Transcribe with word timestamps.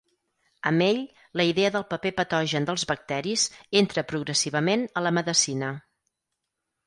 Amb 0.69 0.83
ell, 0.85 1.01
la 1.41 1.45
idea 1.49 1.69
del 1.75 1.83
paper 1.91 2.11
patogen 2.21 2.65
dels 2.69 2.85
bacteris 2.91 3.43
entra 3.81 4.05
progressivament 4.13 4.87
a 5.03 5.07
la 5.09 5.11
medecina. 5.19 5.69